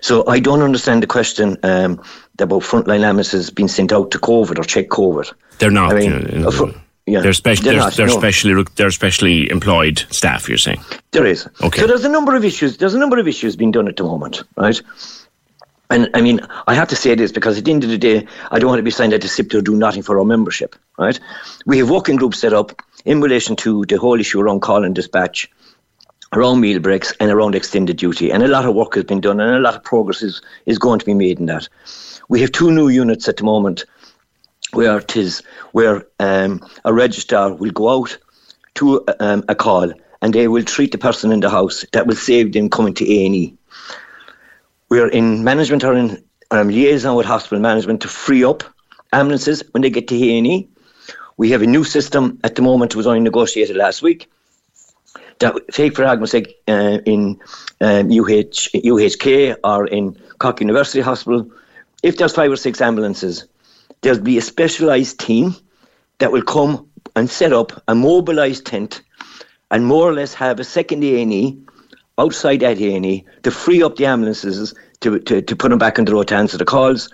So 0.00 0.26
I 0.28 0.38
don't 0.38 0.62
understand 0.62 1.02
the 1.02 1.06
question 1.06 1.56
um, 1.62 2.02
about 2.38 2.62
frontline 2.62 3.02
ambulances 3.02 3.50
being 3.50 3.68
sent 3.68 3.92
out 3.92 4.10
to 4.12 4.18
COVID 4.18 4.58
or 4.58 4.64
check 4.64 4.88
COVID. 4.88 5.32
They're 5.58 5.70
not. 5.70 5.92
I 5.92 5.98
mean, 5.98 6.28
you 6.32 6.38
know, 6.38 6.50
fr- 6.50 6.70
yeah, 7.06 7.20
they're, 7.20 7.32
they're, 7.32 7.56
they're, 7.56 7.76
not, 7.76 7.94
they're 7.94 8.06
no. 8.06 8.18
specially 8.18 8.64
they're 8.76 8.90
specially 8.90 9.50
employed 9.50 10.04
staff. 10.10 10.48
You're 10.48 10.58
saying 10.58 10.80
there 11.12 11.26
is. 11.26 11.48
Okay. 11.62 11.80
So 11.80 11.86
there's 11.86 12.04
a 12.04 12.08
number 12.08 12.36
of 12.36 12.44
issues. 12.44 12.76
There's 12.76 12.94
a 12.94 12.98
number 12.98 13.18
of 13.18 13.26
issues 13.26 13.56
being 13.56 13.70
done 13.70 13.88
at 13.88 13.96
the 13.96 14.04
moment, 14.04 14.42
right? 14.56 14.80
And 15.90 16.10
I 16.12 16.20
mean, 16.20 16.40
I 16.66 16.74
have 16.74 16.88
to 16.88 16.96
say 16.96 17.14
this 17.14 17.32
because 17.32 17.58
at 17.58 17.64
the 17.64 17.72
end 17.72 17.82
of 17.82 17.90
the 17.90 17.98
day, 17.98 18.26
I 18.50 18.58
don't 18.58 18.68
want 18.68 18.78
to 18.78 18.84
be 18.84 18.90
signed 18.90 19.14
out 19.14 19.22
to 19.22 19.28
SIP 19.28 19.50
to 19.50 19.62
do 19.62 19.74
nothing 19.74 20.02
for 20.02 20.18
our 20.18 20.24
membership, 20.24 20.76
right? 20.98 21.18
We 21.64 21.78
have 21.78 21.88
working 21.88 22.16
groups 22.16 22.38
set 22.38 22.52
up 22.52 22.82
in 23.06 23.20
relation 23.22 23.56
to 23.56 23.84
the 23.86 23.96
whole 23.96 24.20
issue 24.20 24.40
around 24.40 24.60
call 24.60 24.84
and 24.84 24.94
dispatch 24.94 25.50
around 26.34 26.60
meal 26.60 26.78
breaks 26.78 27.12
and 27.20 27.30
around 27.30 27.54
extended 27.54 27.96
duty. 27.96 28.30
And 28.30 28.42
a 28.42 28.48
lot 28.48 28.66
of 28.66 28.74
work 28.74 28.94
has 28.96 29.04
been 29.04 29.20
done 29.20 29.40
and 29.40 29.54
a 29.54 29.60
lot 29.60 29.76
of 29.76 29.82
progress 29.82 30.22
is, 30.22 30.42
is 30.66 30.78
going 30.78 30.98
to 30.98 31.06
be 31.06 31.14
made 31.14 31.40
in 31.40 31.46
that. 31.46 31.68
We 32.28 32.40
have 32.42 32.52
two 32.52 32.70
new 32.70 32.88
units 32.88 33.28
at 33.28 33.38
the 33.38 33.44
moment 33.44 33.86
where 34.74 34.98
it 34.98 35.16
is 35.16 35.42
where 35.72 36.06
um, 36.20 36.62
a 36.84 36.92
registrar 36.92 37.54
will 37.54 37.70
go 37.70 37.88
out 37.88 38.18
to 38.74 39.04
um, 39.20 39.42
a 39.48 39.54
call 39.54 39.90
and 40.20 40.34
they 40.34 40.48
will 40.48 40.64
treat 40.64 40.92
the 40.92 40.98
person 40.98 41.32
in 41.32 41.40
the 41.40 41.48
house 41.48 41.84
that 41.92 42.06
will 42.06 42.16
save 42.16 42.52
them 42.52 42.68
coming 42.68 42.92
to 42.94 43.04
A&E. 43.04 43.57
We're 44.88 45.08
in 45.08 45.44
management 45.44 45.84
or 45.84 45.94
in 45.94 46.22
um, 46.50 46.68
liaison 46.68 47.14
with 47.14 47.26
hospital 47.26 47.60
management 47.60 48.00
to 48.02 48.08
free 48.08 48.44
up 48.44 48.62
ambulances 49.12 49.62
when 49.72 49.82
they 49.82 49.90
get 49.90 50.08
to 50.08 50.14
A&E. 50.14 50.68
We 51.36 51.50
have 51.50 51.62
a 51.62 51.66
new 51.66 51.84
system 51.84 52.38
at 52.42 52.54
the 52.54 52.62
moment, 52.62 52.96
was 52.96 53.06
only 53.06 53.20
negotiated 53.20 53.76
last 53.76 54.02
week, 54.02 54.30
that 55.40 55.54
take 55.72 55.94
for 55.94 56.04
argument's 56.04 56.32
sake 56.32 56.56
uh, 56.66 56.98
in 57.04 57.38
um, 57.80 58.06
UH, 58.10 58.72
UHK 58.74 59.56
or 59.62 59.86
in 59.86 60.16
Cork 60.38 60.60
University 60.60 61.00
Hospital, 61.00 61.50
if 62.02 62.16
there's 62.16 62.34
five 62.34 62.50
or 62.50 62.56
six 62.56 62.80
ambulances, 62.80 63.46
there'll 64.00 64.20
be 64.20 64.38
a 64.38 64.42
specialised 64.42 65.20
team 65.20 65.54
that 66.18 66.32
will 66.32 66.42
come 66.42 66.88
and 67.14 67.28
set 67.28 67.52
up 67.52 67.82
a 67.88 67.94
mobilised 67.94 68.66
tent 68.66 69.02
and 69.70 69.84
more 69.84 70.08
or 70.08 70.14
less 70.14 70.34
have 70.34 70.60
a 70.60 70.64
second 70.64 71.04
A&E 71.04 71.58
outside 72.18 72.60
that 72.60 72.78
A&E 72.78 73.24
to 73.42 73.50
free 73.50 73.82
up 73.82 73.96
the 73.96 74.06
ambulances 74.06 74.74
to, 75.00 75.18
to, 75.20 75.40
to 75.40 75.56
put 75.56 75.70
them 75.70 75.78
back 75.78 75.98
on 75.98 76.04
the 76.04 76.12
road 76.12 76.28
to 76.28 76.34
answer 76.34 76.58
the 76.58 76.64
calls. 76.64 77.08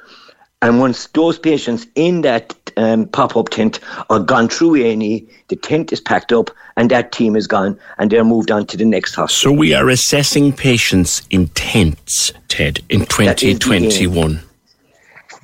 And 0.62 0.80
once 0.80 1.08
those 1.08 1.38
patients 1.38 1.86
in 1.94 2.22
that 2.22 2.54
um, 2.78 3.06
pop-up 3.08 3.50
tent 3.50 3.80
are 4.08 4.18
gone 4.18 4.48
through 4.48 4.76
A&E, 4.76 5.28
the 5.48 5.56
tent 5.56 5.92
is 5.92 6.00
packed 6.00 6.32
up 6.32 6.50
and 6.76 6.90
that 6.90 7.12
team 7.12 7.36
is 7.36 7.46
gone 7.46 7.78
and 7.98 8.10
they're 8.10 8.24
moved 8.24 8.50
on 8.50 8.66
to 8.66 8.76
the 8.76 8.84
next 8.84 9.14
hospital. 9.14 9.52
So 9.52 9.58
we 9.58 9.74
are 9.74 9.88
assessing 9.90 10.52
patients 10.54 11.22
in 11.28 11.48
tents, 11.48 12.32
Ted, 12.48 12.80
in 12.88 13.00
2021. 13.04 14.40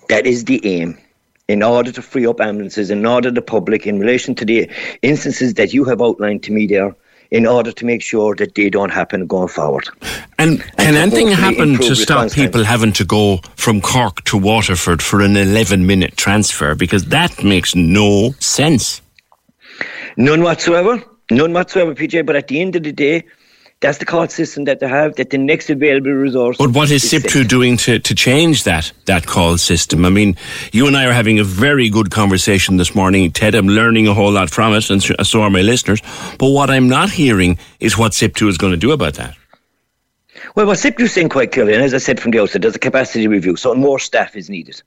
That 0.08 0.26
is 0.26 0.46
the 0.46 0.64
aim. 0.64 0.98
In 1.48 1.62
order 1.62 1.92
to 1.92 2.00
free 2.00 2.26
up 2.26 2.40
ambulances, 2.40 2.90
in 2.90 3.04
order 3.04 3.30
the 3.30 3.42
public, 3.42 3.86
in 3.86 3.98
relation 3.98 4.34
to 4.36 4.44
the 4.44 4.70
instances 5.02 5.54
that 5.54 5.74
you 5.74 5.84
have 5.84 6.00
outlined 6.00 6.44
to 6.44 6.52
me 6.52 6.66
there, 6.66 6.94
in 7.30 7.46
order 7.46 7.70
to 7.72 7.84
make 7.84 8.02
sure 8.02 8.34
that 8.34 8.54
they 8.54 8.68
don't 8.68 8.90
happen 8.90 9.26
going 9.26 9.48
forward. 9.48 9.88
And, 10.38 10.60
and 10.60 10.76
can 10.76 10.94
anything 10.96 11.28
happen 11.28 11.76
to 11.76 11.94
stop 11.94 12.32
people 12.32 12.64
having 12.64 12.92
to 12.94 13.04
go 13.04 13.38
from 13.56 13.80
Cork 13.80 14.24
to 14.24 14.36
Waterford 14.36 15.02
for 15.02 15.20
an 15.20 15.36
11 15.36 15.86
minute 15.86 16.16
transfer? 16.16 16.74
Because 16.74 17.04
that 17.06 17.44
makes 17.44 17.74
no 17.74 18.32
sense. 18.40 19.00
None 20.16 20.42
whatsoever. 20.42 21.02
None 21.30 21.52
whatsoever, 21.52 21.94
PJ. 21.94 22.26
But 22.26 22.36
at 22.36 22.48
the 22.48 22.60
end 22.60 22.74
of 22.74 22.82
the 22.82 22.92
day, 22.92 23.24
that's 23.80 23.96
the 23.96 24.04
call 24.04 24.28
system 24.28 24.64
that 24.64 24.80
they 24.80 24.88
have, 24.88 25.16
that 25.16 25.30
the 25.30 25.38
next 25.38 25.70
available 25.70 26.12
resource. 26.12 26.58
But 26.58 26.70
what 26.70 26.90
is 26.90 27.02
SIPTU 27.02 27.48
doing 27.48 27.78
to, 27.78 27.98
to 27.98 28.14
change 28.14 28.64
that, 28.64 28.92
that 29.06 29.26
call 29.26 29.56
system? 29.56 30.04
I 30.04 30.10
mean, 30.10 30.36
you 30.72 30.86
and 30.86 30.96
I 30.96 31.06
are 31.06 31.12
having 31.12 31.38
a 31.38 31.44
very 31.44 31.88
good 31.88 32.10
conversation 32.10 32.76
this 32.76 32.94
morning. 32.94 33.32
Ted, 33.32 33.54
I'm 33.54 33.68
learning 33.68 34.06
a 34.06 34.12
whole 34.12 34.32
lot 34.32 34.50
from 34.50 34.74
it, 34.74 34.90
and 34.90 35.02
so 35.02 35.42
are 35.42 35.50
my 35.50 35.62
listeners. 35.62 36.02
But 36.38 36.50
what 36.50 36.68
I'm 36.68 36.88
not 36.88 37.10
hearing 37.10 37.58
is 37.80 37.96
what 37.96 38.12
SIPTU 38.12 38.48
is 38.48 38.58
going 38.58 38.72
to 38.72 38.76
do 38.76 38.92
about 38.92 39.14
that. 39.14 39.34
Well, 40.54 40.66
what 40.66 40.78
SIPTU 40.78 41.00
is 41.00 41.12
saying 41.12 41.30
quite 41.30 41.52
clearly, 41.52 41.72
and 41.72 41.82
as 41.82 41.94
I 41.94 41.98
said 41.98 42.20
from 42.20 42.32
the 42.32 42.40
outset, 42.40 42.62
there's 42.62 42.76
a 42.76 42.78
capacity 42.78 43.28
review, 43.28 43.56
so 43.56 43.74
more 43.74 43.98
staff 43.98 44.36
is 44.36 44.50
needed. 44.50 44.82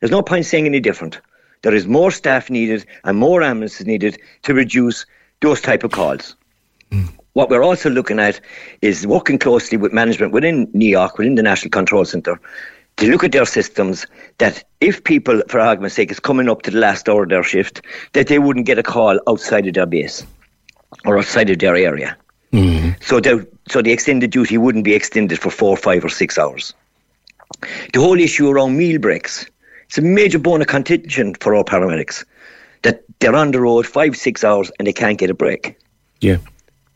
There's 0.00 0.10
no 0.10 0.22
point 0.22 0.46
saying 0.46 0.64
any 0.64 0.80
different. 0.80 1.20
There 1.62 1.74
is 1.74 1.86
more 1.86 2.10
staff 2.10 2.48
needed 2.48 2.86
and 3.04 3.18
more 3.18 3.42
ambulances 3.42 3.86
needed 3.86 4.18
to 4.44 4.54
reduce 4.54 5.04
those 5.42 5.60
type 5.60 5.84
of 5.84 5.90
calls. 5.90 6.36
Mm. 6.90 7.12
What 7.34 7.48
we're 7.48 7.62
also 7.62 7.90
looking 7.90 8.18
at 8.18 8.40
is 8.82 9.06
working 9.06 9.38
closely 9.38 9.78
with 9.78 9.92
management 9.92 10.32
within 10.32 10.66
NEOC, 10.68 11.18
within 11.18 11.36
the 11.36 11.42
National 11.42 11.70
Control 11.70 12.04
Centre, 12.04 12.40
to 12.96 13.10
look 13.10 13.24
at 13.24 13.32
their 13.32 13.46
systems 13.46 14.06
that 14.38 14.64
if 14.80 15.04
people, 15.04 15.42
for 15.48 15.60
argument's 15.60 15.94
sake, 15.94 16.10
is 16.10 16.20
coming 16.20 16.48
up 16.48 16.62
to 16.62 16.70
the 16.70 16.78
last 16.78 17.08
hour 17.08 17.22
of 17.22 17.28
their 17.28 17.42
shift, 17.42 17.82
that 18.12 18.26
they 18.26 18.38
wouldn't 18.38 18.66
get 18.66 18.78
a 18.78 18.82
call 18.82 19.18
outside 19.28 19.66
of 19.66 19.74
their 19.74 19.86
base 19.86 20.26
or 21.04 21.18
outside 21.18 21.48
of 21.50 21.58
their 21.58 21.76
area. 21.76 22.16
Mm-hmm. 22.52 22.90
So, 23.00 23.20
the, 23.20 23.46
so 23.68 23.80
the 23.80 23.92
extended 23.92 24.32
duty 24.32 24.58
wouldn't 24.58 24.84
be 24.84 24.94
extended 24.94 25.38
for 25.38 25.50
four, 25.50 25.76
five, 25.76 26.04
or 26.04 26.08
six 26.08 26.36
hours. 26.36 26.74
The 27.92 28.00
whole 28.00 28.18
issue 28.18 28.48
around 28.48 28.76
meal 28.76 28.98
breaks, 28.98 29.46
it's 29.86 29.98
a 29.98 30.02
major 30.02 30.38
bone 30.38 30.60
of 30.60 30.66
contention 30.66 31.34
for 31.36 31.54
our 31.54 31.64
paramedics 31.64 32.24
that 32.82 33.02
they're 33.20 33.34
on 33.36 33.52
the 33.52 33.60
road 33.60 33.86
five, 33.86 34.16
six 34.16 34.42
hours 34.42 34.70
and 34.78 34.86
they 34.86 34.92
can't 34.92 35.18
get 35.18 35.30
a 35.30 35.34
break. 35.34 35.76
Yeah. 36.20 36.38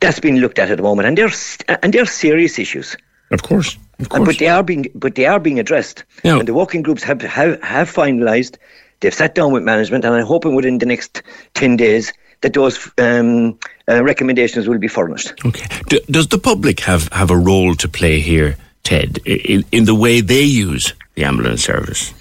That's 0.04 0.20
being 0.20 0.37
looked 0.37 0.58
at 0.58 0.70
at 0.70 0.76
the 0.76 0.82
moment, 0.82 1.08
and 1.08 1.16
there's 1.16 1.56
and 1.82 1.94
there's 1.94 2.11
serious 2.11 2.58
issues. 2.58 2.94
Of 3.30 3.42
course, 3.42 3.78
of 3.99 4.11
course. 4.11 4.26
but 4.26 4.38
they 4.38 4.49
are 4.49 4.62
being 4.62 4.84
but 4.94 5.14
they 5.14 5.25
are 5.25 5.40
being 5.40 5.58
addressed. 5.58 6.04
Yeah. 6.23 6.38
And 6.38 6.46
the 6.46 6.52
working 6.52 6.82
groups 6.82 7.02
have 7.04 7.23
have, 7.23 7.62
have 7.62 7.90
finalised. 7.90 8.58
They've 9.00 9.14
sat 9.14 9.34
down 9.34 9.50
with 9.50 9.62
management, 9.62 10.04
and 10.04 10.14
I'm 10.14 10.26
hoping 10.26 10.54
within 10.54 10.76
the 10.76 10.84
next 10.84 11.23
ten 11.54 11.78
days 11.78 12.12
that 12.42 12.52
those 12.52 12.90
um, 12.99 13.58
uh, 13.88 14.04
recommendations 14.04 14.68
will 14.68 14.76
be 14.76 14.88
furnished. 14.88 15.32
Okay. 15.42 15.66
Do, 15.88 15.99
does 16.11 16.28
the 16.28 16.37
public 16.37 16.80
have, 16.80 17.08
have 17.11 17.30
a 17.30 17.38
role 17.38 17.75
to 17.76 17.88
play 17.88 18.20
here, 18.20 18.58
Ted, 18.82 19.20
in, 19.25 19.64
in 19.73 19.87
the 19.87 19.94
way 19.94 20.20
they 20.20 20.42
use 20.42 20.92
the 21.14 21.25
ambulance 21.25 21.64
service? 21.64 22.12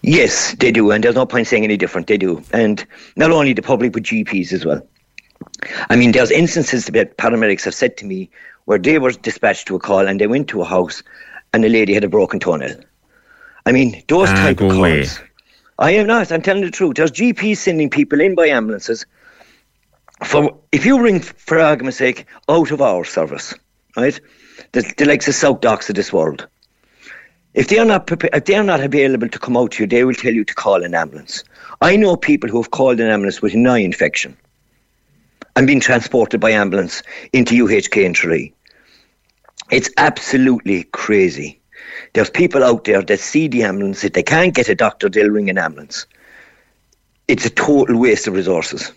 Yes, 0.00 0.54
they 0.54 0.72
do, 0.72 0.90
and 0.90 1.04
there's 1.04 1.16
no 1.16 1.26
point 1.26 1.48
saying 1.48 1.64
any 1.64 1.76
different. 1.76 2.06
They 2.06 2.16
do, 2.16 2.42
and 2.54 2.82
not 3.14 3.30
only 3.30 3.52
the 3.52 3.60
public, 3.60 3.92
but 3.92 4.04
GPs 4.04 4.54
as 4.54 4.64
well. 4.64 4.80
I 5.90 5.96
mean, 5.96 6.12
there's 6.12 6.30
instances 6.30 6.86
that 6.86 7.16
paramedics 7.16 7.64
have 7.64 7.74
said 7.74 7.96
to 7.98 8.06
me 8.06 8.30
where 8.64 8.78
they 8.78 8.98
were 8.98 9.12
dispatched 9.12 9.66
to 9.68 9.76
a 9.76 9.78
call 9.78 10.06
and 10.06 10.20
they 10.20 10.26
went 10.26 10.48
to 10.48 10.62
a 10.62 10.64
house 10.64 11.02
and 11.52 11.62
the 11.64 11.68
lady 11.68 11.94
had 11.94 12.04
a 12.04 12.08
broken 12.08 12.40
toenail. 12.40 12.80
I 13.66 13.72
mean, 13.72 14.02
those 14.08 14.28
ah, 14.30 14.34
type 14.34 14.60
of 14.60 14.72
calls. 14.72 14.78
Away. 14.78 15.06
I 15.78 15.90
am 15.92 16.06
not. 16.06 16.30
I'm 16.30 16.42
telling 16.42 16.62
the 16.62 16.70
truth. 16.70 16.96
There's 16.96 17.10
GPs 17.10 17.58
sending 17.58 17.90
people 17.90 18.20
in 18.20 18.34
by 18.34 18.46
ambulances. 18.48 19.06
For 20.24 20.56
if 20.72 20.84
you 20.84 21.00
ring, 21.00 21.20
for 21.20 21.58
argument's 21.58 21.98
sake, 21.98 22.26
out 22.48 22.70
of 22.70 22.80
our 22.80 23.04
service, 23.04 23.54
right? 23.96 24.18
The, 24.72 24.92
the 24.96 25.06
likes 25.06 25.26
of 25.26 25.34
SouthDocs 25.34 25.88
of 25.88 25.96
this 25.96 26.12
world. 26.12 26.46
If 27.54 27.68
they 27.68 27.78
are 27.78 27.84
not 27.84 28.06
prepared, 28.06 28.34
if 28.34 28.44
they 28.44 28.54
are 28.54 28.64
not 28.64 28.80
available 28.80 29.28
to 29.28 29.38
come 29.38 29.56
out 29.56 29.72
to 29.72 29.82
you, 29.82 29.86
they 29.86 30.04
will 30.04 30.14
tell 30.14 30.32
you 30.32 30.44
to 30.44 30.54
call 30.54 30.82
an 30.82 30.94
ambulance. 30.94 31.44
I 31.80 31.96
know 31.96 32.16
people 32.16 32.48
who 32.48 32.60
have 32.60 32.70
called 32.70 33.00
an 33.00 33.08
ambulance 33.08 33.42
with 33.42 33.54
an 33.54 33.66
eye 33.66 33.78
infection 33.78 34.36
and 35.56 35.66
being 35.66 35.80
transported 35.80 36.40
by 36.40 36.50
ambulance 36.50 37.02
into 37.32 37.66
UHK 37.66 38.04
in 38.04 38.12
Tralee. 38.12 38.54
It's 39.70 39.90
absolutely 39.96 40.84
crazy. 40.84 41.60
There's 42.12 42.30
people 42.30 42.62
out 42.62 42.84
there 42.84 43.02
that 43.02 43.20
see 43.20 43.48
the 43.48 43.62
ambulance. 43.62 44.04
If 44.04 44.12
they 44.12 44.22
can't 44.22 44.54
get 44.54 44.68
a 44.68 44.74
doctor, 44.74 45.08
they'll 45.08 45.30
ring 45.30 45.50
an 45.50 45.58
ambulance. 45.58 46.06
It's 47.28 47.46
a 47.46 47.50
total 47.50 47.98
waste 47.98 48.26
of 48.26 48.34
resources. 48.34 48.92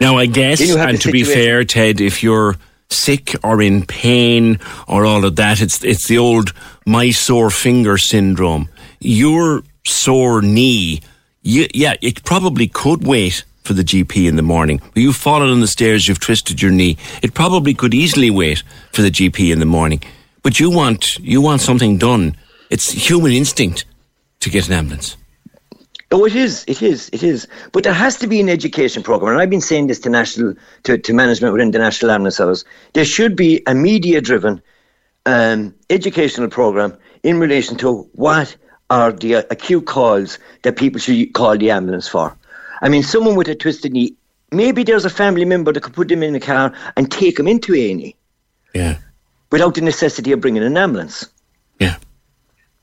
Now, 0.00 0.16
I 0.16 0.26
guess, 0.26 0.60
and 0.60 1.00
to 1.00 1.10
be 1.10 1.24
fair, 1.24 1.64
Ted, 1.64 2.00
if 2.00 2.22
you're 2.22 2.56
sick 2.90 3.34
or 3.42 3.60
in 3.60 3.84
pain 3.84 4.58
or 4.86 5.04
all 5.04 5.24
of 5.24 5.36
that, 5.36 5.60
it's 5.60 5.84
it's 5.84 6.06
the 6.08 6.18
old 6.18 6.52
my 6.86 7.10
sore 7.10 7.50
finger 7.50 7.98
syndrome. 7.98 8.68
Your 9.00 9.62
sore 9.84 10.42
knee, 10.42 11.00
you, 11.42 11.66
yeah, 11.74 11.94
it 12.00 12.24
probably 12.24 12.68
could 12.68 13.06
wait 13.06 13.44
for 13.68 13.74
the 13.74 13.84
GP 13.84 14.28
in 14.28 14.34
the 14.34 14.42
morning. 14.42 14.80
You've 14.96 15.14
fallen 15.14 15.48
on 15.48 15.60
the 15.60 15.68
stairs, 15.68 16.08
you've 16.08 16.18
twisted 16.18 16.60
your 16.60 16.72
knee. 16.72 16.96
It 17.22 17.34
probably 17.34 17.74
could 17.74 17.94
easily 17.94 18.30
wait 18.30 18.64
for 18.92 19.02
the 19.02 19.10
GP 19.10 19.52
in 19.52 19.60
the 19.60 19.66
morning. 19.78 20.02
But 20.42 20.58
you 20.58 20.70
want 20.70 21.18
you 21.18 21.40
want 21.40 21.60
something 21.60 21.98
done 21.98 22.36
it's 22.70 22.90
human 22.90 23.32
instinct 23.32 23.84
to 24.40 24.50
get 24.50 24.66
an 24.68 24.74
ambulance. 24.74 25.16
Oh, 26.10 26.24
it 26.24 26.34
is, 26.34 26.64
it 26.66 26.80
is, 26.80 27.10
it 27.12 27.22
is. 27.22 27.46
But 27.72 27.84
there 27.84 27.92
has 27.92 28.16
to 28.18 28.26
be 28.26 28.40
an 28.40 28.48
education 28.48 29.02
program, 29.02 29.32
and 29.32 29.42
I've 29.42 29.50
been 29.50 29.60
saying 29.60 29.88
this 29.88 29.98
to 30.00 30.10
national, 30.10 30.54
to, 30.84 30.96
to 30.96 31.12
management 31.12 31.52
within 31.52 31.70
the 31.70 31.78
National 31.78 32.10
Ambulance 32.10 32.36
Service. 32.36 32.64
There 32.94 33.04
should 33.04 33.36
be 33.36 33.62
a 33.66 33.74
media-driven 33.74 34.62
um, 35.26 35.74
educational 35.90 36.48
program 36.48 36.96
in 37.22 37.38
relation 37.38 37.76
to 37.78 38.08
what 38.12 38.56
are 38.88 39.12
the 39.12 39.34
acute 39.52 39.86
calls 39.86 40.38
that 40.62 40.76
people 40.76 40.98
should 40.98 41.34
call 41.34 41.58
the 41.58 41.70
ambulance 41.70 42.08
for. 42.08 42.34
I 42.82 42.88
mean, 42.88 43.02
someone 43.02 43.34
with 43.34 43.48
a 43.48 43.54
twisted 43.54 43.92
knee, 43.92 44.14
maybe 44.50 44.82
there's 44.82 45.04
a 45.04 45.10
family 45.10 45.44
member 45.44 45.72
that 45.72 45.82
could 45.82 45.94
put 45.94 46.08
them 46.08 46.22
in 46.22 46.34
a 46.34 46.40
car 46.40 46.72
and 46.96 47.10
take 47.10 47.36
them 47.36 47.48
into 47.48 47.74
A&E. 47.74 48.14
Yeah. 48.74 48.98
Without 49.50 49.74
the 49.74 49.80
necessity 49.80 50.32
of 50.32 50.40
bringing 50.40 50.62
an 50.62 50.76
ambulance. 50.76 51.26
Yeah. 51.80 51.96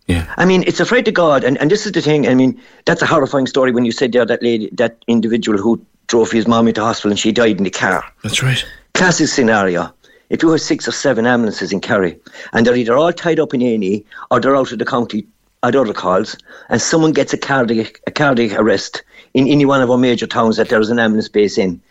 Yeah. 0.08 0.32
I 0.38 0.46
mean, 0.46 0.64
it's 0.68 0.80
afraid 0.80 1.06
to 1.06 1.12
God, 1.12 1.44
and, 1.44 1.58
and 1.58 1.72
this 1.72 1.86
is 1.86 1.92
the 1.92 2.02
thing. 2.02 2.28
I 2.28 2.36
mean, 2.36 2.62
that's 2.86 3.02
a 3.02 3.06
horrifying 3.06 3.48
story 3.48 3.72
when 3.72 3.86
you 3.86 3.92
said 3.92 4.12
there 4.12 4.26
that 4.26 4.44
lady, 4.44 4.70
that 4.74 5.04
individual 5.08 5.58
who 5.58 5.84
drove 6.08 6.32
his 6.32 6.48
mom 6.48 6.68
into 6.68 6.82
hospital 6.82 7.12
and 7.12 7.20
she 7.20 7.32
died 7.32 7.58
in 7.58 7.64
the 7.64 7.72
car. 7.72 8.04
That's 8.24 8.44
right. 8.44 8.64
Classic 8.94 9.28
scenario. 9.28 9.92
If 10.30 10.42
you 10.42 10.52
have 10.52 10.62
six 10.62 10.88
or 10.88 10.92
seven 10.92 11.26
ambulances 11.26 11.72
in 11.72 11.82
Kerry 11.82 12.20
and 12.54 12.66
they're 12.66 12.76
either 12.76 12.96
all 12.96 13.14
tied 13.14 13.40
up 13.40 13.54
in 13.54 13.62
A&E 13.62 14.06
or 14.32 14.40
they're 14.40 14.56
out 14.56 14.72
of 14.72 14.80
the 14.80 14.86
county 14.86 15.26
at 15.64 15.76
other 15.76 15.94
calls, 15.94 16.38
and 16.70 16.82
someone 16.82 17.12
gets 17.12 17.34
a 17.34 17.38
cardiac 17.38 18.00
a 18.06 18.12
cardiac 18.12 18.58
arrest 18.60 19.04
in 19.36 19.50
any 19.50 19.66
one 19.66 19.82
of 19.82 19.92
our 19.92 19.98
major 19.98 20.26
towns 20.26 20.56
that 20.56 20.70
there's 20.70 20.90
an 20.90 20.98
ambulance 20.98 21.28
base 21.28 21.58
in, 21.58 21.82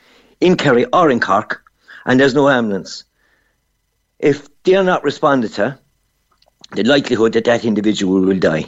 in 0.41 0.57
Kerry 0.57 0.87
or 0.87 1.11
in 1.11 1.21
Cork, 1.21 1.63
and 2.07 2.19
there's 2.19 2.35
no 2.35 2.49
ambulance. 2.49 3.05
If 4.19 4.49
they're 4.63 4.83
not 4.83 5.05
responded 5.05 5.53
to, 5.53 5.79
the 6.73 6.85
likelihood 6.85 7.35
that 7.35 7.45
that 7.45 7.67
individual 7.67 8.23
will 8.23 8.39
die. 8.39 8.65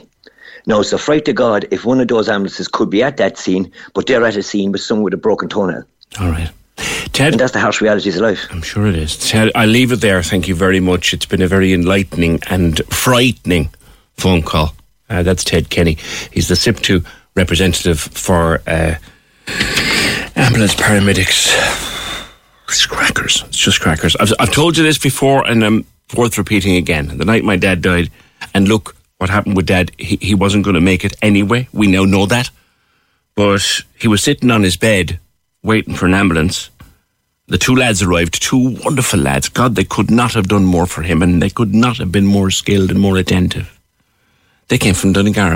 Now, 0.67 0.79
it's 0.81 0.93
a 0.93 0.99
fright 0.99 1.25
to 1.25 1.33
God 1.33 1.67
if 1.71 1.85
one 1.85 1.99
of 1.99 2.07
those 2.07 2.29
ambulances 2.29 2.67
could 2.67 2.91
be 2.91 3.01
at 3.01 3.17
that 3.17 3.39
scene, 3.39 3.71
but 3.95 4.05
they're 4.05 4.23
at 4.23 4.35
a 4.35 4.43
scene 4.43 4.71
with 4.71 4.81
someone 4.81 5.05
with 5.05 5.13
a 5.15 5.17
broken 5.17 5.49
toenail. 5.49 5.83
All 6.19 6.29
right. 6.29 6.51
Ted, 7.13 7.33
and 7.33 7.39
that's 7.39 7.53
the 7.53 7.59
harsh 7.59 7.81
realities 7.81 8.15
of 8.17 8.21
life. 8.21 8.45
I'm 8.51 8.61
sure 8.61 8.85
it 8.85 8.95
is. 8.95 9.17
Ted, 9.17 9.51
I'll 9.55 9.67
leave 9.67 9.91
it 9.91 10.01
there. 10.01 10.21
Thank 10.21 10.47
you 10.47 10.53
very 10.53 10.79
much. 10.79 11.15
It's 11.15 11.25
been 11.25 11.41
a 11.41 11.47
very 11.47 11.73
enlightening 11.73 12.41
and 12.47 12.79
frightening 12.93 13.69
phone 14.17 14.43
call. 14.43 14.75
Uh, 15.09 15.23
that's 15.23 15.43
Ted 15.43 15.71
Kenny. 15.71 15.97
He's 16.31 16.49
the 16.49 16.55
SIPTU 16.55 17.03
representative 17.37 17.99
for 17.99 18.61
uh, 18.67 18.95
ambulance 20.35 20.75
paramedics. 20.75 21.53
It's 22.67 22.85
crackers. 22.85 23.43
It's 23.47 23.57
just 23.57 23.79
crackers. 23.79 24.15
I've, 24.17 24.33
I've 24.39 24.51
told 24.51 24.75
you 24.75 24.83
this 24.83 24.97
before, 24.97 25.47
and 25.47 25.63
I'm 25.63 25.85
worth 26.17 26.37
repeating 26.37 26.75
again. 26.75 27.17
The 27.17 27.23
night 27.23 27.45
my 27.45 27.55
dad 27.55 27.81
died, 27.81 28.09
and 28.53 28.67
look 28.67 28.97
what 29.19 29.29
happened 29.29 29.55
with 29.55 29.67
dad. 29.67 29.91
He, 29.97 30.17
he 30.17 30.35
wasn't 30.35 30.65
going 30.65 30.75
to 30.75 30.81
make 30.81 31.05
it 31.05 31.15
anyway. 31.21 31.69
We 31.71 31.87
now 31.87 32.03
know 32.03 32.25
that. 32.25 32.49
But 33.35 33.83
he 33.97 34.07
was 34.07 34.23
sitting 34.23 34.51
on 34.51 34.63
his 34.63 34.77
bed 34.77 35.19
waiting 35.63 35.95
for 35.95 36.07
an 36.07 36.13
ambulance. 36.13 36.69
The 37.47 37.57
two 37.57 37.75
lads 37.75 38.01
arrived, 38.01 38.41
two 38.41 38.77
wonderful 38.83 39.19
lads. 39.19 39.47
God, 39.47 39.75
they 39.75 39.85
could 39.85 40.11
not 40.11 40.33
have 40.33 40.49
done 40.49 40.65
more 40.65 40.85
for 40.85 41.03
him, 41.03 41.21
and 41.21 41.41
they 41.41 41.49
could 41.49 41.73
not 41.73 41.97
have 41.97 42.11
been 42.11 42.25
more 42.25 42.51
skilled 42.51 42.91
and 42.91 42.99
more 42.99 43.15
attentive. 43.15 43.79
They 44.67 44.77
came 44.77 44.95
from 44.95 45.13
Donegal. 45.13 45.55